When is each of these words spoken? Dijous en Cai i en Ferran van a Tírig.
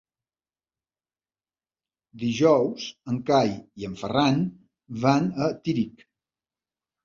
Dijous 2.23 2.87
en 3.13 3.21
Cai 3.29 3.55
i 3.83 3.89
en 3.91 3.95
Ferran 4.03 4.43
van 5.07 5.33
a 5.51 5.55
Tírig. 5.65 6.05